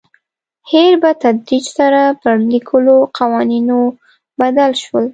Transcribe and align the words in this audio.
هیر 0.71 0.93
په 1.03 1.09
تدریج 1.21 1.65
سره 1.77 2.01
پر 2.21 2.35
لیکلو 2.51 2.97
قوانینو 3.17 3.79
بدل 4.39 4.71
شول. 4.83 5.05